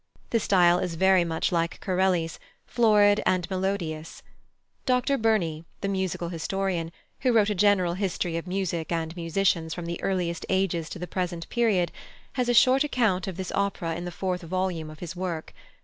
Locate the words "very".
0.95-1.23